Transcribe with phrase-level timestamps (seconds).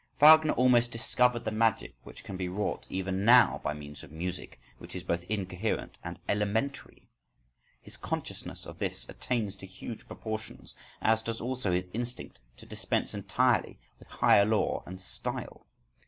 [0.19, 4.59] Wagner almost discovered the magic which can be wrought even now by means of music
[4.79, 7.07] which is both incoherent and elementary.
[7.83, 13.13] His consciousness of this attains to huge proportions, as does also his instinct to dispense
[13.13, 15.67] entirely with higher law and style.